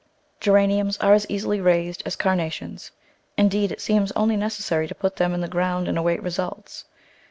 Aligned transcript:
Geraniums 0.39 0.97
are 0.97 1.13
as 1.13 1.27
easily 1.29 1.61
raised 1.61 2.01
as 2.07 2.15
Carnations— 2.15 2.89
in 3.37 3.49
deed, 3.49 3.71
it 3.71 3.79
seems 3.81 4.11
only 4.13 4.35
necessary 4.35 4.87
to 4.87 4.95
put 4.95 5.17
them 5.17 5.31
in 5.31 5.41
the 5.41 5.47
ground 5.47 5.87
and 5.87 5.95
await 5.95 6.23
results. 6.23 6.85